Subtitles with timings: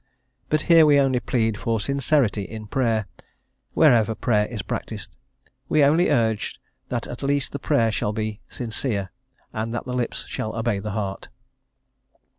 [0.49, 3.05] But here we only plead for sincerity in prayer,
[3.75, 5.11] wherever prayer is practised;
[5.69, 9.11] we only urge that at least the prayer shall be sincere,
[9.53, 11.29] and that the lips shall obey the heart.